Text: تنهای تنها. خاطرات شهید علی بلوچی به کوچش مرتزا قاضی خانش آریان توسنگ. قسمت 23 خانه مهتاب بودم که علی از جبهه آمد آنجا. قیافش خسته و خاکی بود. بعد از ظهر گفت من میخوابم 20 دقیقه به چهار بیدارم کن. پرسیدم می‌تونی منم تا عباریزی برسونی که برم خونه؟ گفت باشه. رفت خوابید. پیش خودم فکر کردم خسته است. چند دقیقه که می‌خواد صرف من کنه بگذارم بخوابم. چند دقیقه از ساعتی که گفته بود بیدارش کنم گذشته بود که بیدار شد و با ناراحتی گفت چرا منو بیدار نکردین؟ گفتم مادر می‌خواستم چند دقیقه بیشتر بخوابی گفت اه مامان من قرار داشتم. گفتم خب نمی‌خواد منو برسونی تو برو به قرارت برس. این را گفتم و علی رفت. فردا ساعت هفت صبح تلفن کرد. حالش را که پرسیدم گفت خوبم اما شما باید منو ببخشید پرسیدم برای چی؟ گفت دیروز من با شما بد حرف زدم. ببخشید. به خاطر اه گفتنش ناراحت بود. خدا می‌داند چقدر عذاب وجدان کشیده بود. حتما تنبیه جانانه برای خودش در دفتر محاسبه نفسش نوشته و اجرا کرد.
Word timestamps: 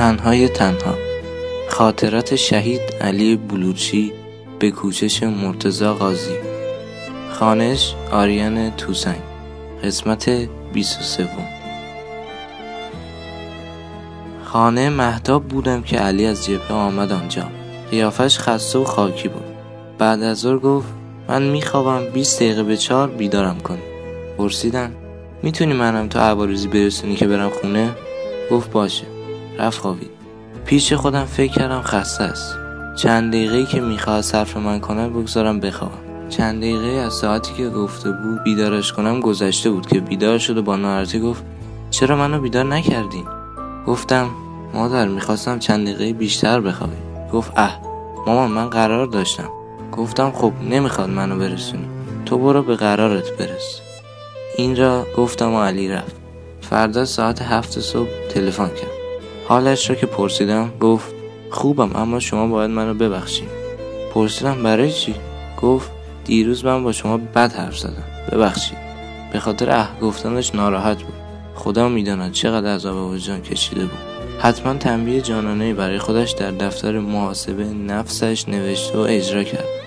تنهای 0.00 0.48
تنها. 0.48 0.94
خاطرات 1.68 2.36
شهید 2.36 2.80
علی 3.00 3.36
بلوچی 3.36 4.12
به 4.58 4.70
کوچش 4.70 5.22
مرتزا 5.22 5.94
قاضی 5.94 6.34
خانش 7.32 7.94
آریان 8.12 8.70
توسنگ. 8.70 9.20
قسمت 9.84 10.30
23 10.72 11.28
خانه 14.44 14.90
مهتاب 14.90 15.44
بودم 15.44 15.82
که 15.82 15.98
علی 15.98 16.26
از 16.26 16.44
جبهه 16.44 16.72
آمد 16.72 17.12
آنجا. 17.12 17.48
قیافش 17.90 18.38
خسته 18.38 18.78
و 18.78 18.84
خاکی 18.84 19.28
بود. 19.28 19.44
بعد 19.98 20.22
از 20.22 20.38
ظهر 20.38 20.58
گفت 20.58 20.88
من 21.28 21.42
میخوابم 21.42 22.10
20 22.12 22.42
دقیقه 22.42 22.62
به 22.62 22.76
چهار 22.76 23.08
بیدارم 23.08 23.58
کن. 23.60 23.78
پرسیدم 24.38 24.90
می‌تونی 25.42 25.72
منم 25.72 26.08
تا 26.08 26.20
عباریزی 26.20 26.68
برسونی 26.68 27.16
که 27.16 27.26
برم 27.26 27.50
خونه؟ 27.50 27.90
گفت 28.50 28.70
باشه. 28.70 29.19
رفت 29.60 29.80
خوابید. 29.80 30.10
پیش 30.64 30.92
خودم 30.92 31.24
فکر 31.24 31.52
کردم 31.52 31.82
خسته 31.82 32.24
است. 32.24 32.56
چند 32.96 33.32
دقیقه 33.32 33.64
که 33.64 33.80
می‌خواد 33.80 34.20
صرف 34.20 34.56
من 34.56 34.80
کنه 34.80 35.08
بگذارم 35.08 35.60
بخوابم. 35.60 36.28
چند 36.28 36.60
دقیقه 36.60 36.86
از 36.86 37.12
ساعتی 37.14 37.54
که 37.54 37.68
گفته 37.68 38.12
بود 38.12 38.42
بیدارش 38.44 38.92
کنم 38.92 39.20
گذشته 39.20 39.70
بود 39.70 39.86
که 39.86 40.00
بیدار 40.00 40.38
شد 40.38 40.56
و 40.58 40.62
با 40.62 40.76
ناراحتی 40.76 41.20
گفت 41.20 41.44
چرا 41.90 42.16
منو 42.16 42.40
بیدار 42.40 42.64
نکردین؟ 42.64 43.24
گفتم 43.86 44.30
مادر 44.74 45.08
می‌خواستم 45.08 45.58
چند 45.58 45.86
دقیقه 45.88 46.12
بیشتر 46.12 46.60
بخوابی 46.60 46.96
گفت 47.32 47.52
اه 47.56 47.80
مامان 48.26 48.50
من 48.50 48.70
قرار 48.70 49.06
داشتم. 49.06 49.48
گفتم 49.92 50.30
خب 50.30 50.52
نمی‌خواد 50.70 51.08
منو 51.08 51.38
برسونی 51.38 51.86
تو 52.26 52.38
برو 52.38 52.62
به 52.62 52.76
قرارت 52.76 53.36
برس. 53.36 53.80
این 54.56 54.76
را 54.76 55.06
گفتم 55.16 55.52
و 55.52 55.62
علی 55.62 55.88
رفت. 55.88 56.16
فردا 56.60 57.04
ساعت 57.04 57.42
هفت 57.42 57.80
صبح 57.80 58.08
تلفن 58.28 58.68
کرد. 58.68 58.99
حالش 59.50 59.90
را 59.90 59.96
که 59.96 60.06
پرسیدم 60.06 60.72
گفت 60.80 61.14
خوبم 61.50 61.96
اما 61.96 62.20
شما 62.20 62.46
باید 62.46 62.70
منو 62.70 62.94
ببخشید 62.94 63.48
پرسیدم 64.14 64.62
برای 64.62 64.92
چی؟ 64.92 65.14
گفت 65.62 65.90
دیروز 66.24 66.64
من 66.64 66.84
با 66.84 66.92
شما 66.92 67.16
بد 67.16 67.52
حرف 67.52 67.78
زدم. 67.78 68.04
ببخشید. 68.32 68.78
به 69.32 69.38
خاطر 69.38 69.70
اه 69.70 70.00
گفتنش 70.00 70.54
ناراحت 70.54 71.02
بود. 71.02 71.14
خدا 71.54 71.88
می‌داند 71.88 72.32
چقدر 72.32 72.74
عذاب 72.74 73.10
وجدان 73.12 73.42
کشیده 73.42 73.80
بود. 73.80 73.98
حتما 74.38 74.74
تنبیه 74.74 75.20
جانانه 75.20 75.74
برای 75.74 75.98
خودش 75.98 76.30
در 76.30 76.50
دفتر 76.50 76.98
محاسبه 76.98 77.64
نفسش 77.64 78.48
نوشته 78.48 78.98
و 78.98 79.00
اجرا 79.00 79.42
کرد. 79.44 79.79